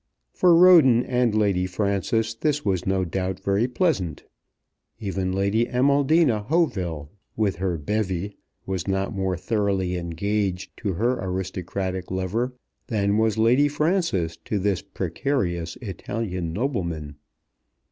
For 0.33 0.55
Roden 0.57 1.05
and 1.05 1.35
Lady 1.35 1.67
Frances 1.67 2.33
this 2.33 2.65
was 2.65 2.87
no 2.87 3.05
doubt 3.05 3.39
very 3.39 3.67
pleasant. 3.67 4.23
Even 4.99 5.31
Lady 5.31 5.67
Amaldina 5.67 6.43
Hauteville 6.47 7.11
with 7.35 7.57
her 7.57 7.77
bevy 7.77 8.35
was 8.65 8.87
not 8.87 9.13
more 9.13 9.37
thoroughly 9.37 9.97
engaged 9.97 10.75
to 10.77 10.93
her 10.93 11.19
aristocratic 11.23 12.09
lover 12.09 12.51
than 12.87 13.19
was 13.19 13.37
Lady 13.37 13.67
Frances 13.67 14.37
to 14.37 14.57
this 14.57 14.81
precarious 14.81 15.75
Italian 15.83 16.51
nobleman. 16.51 17.17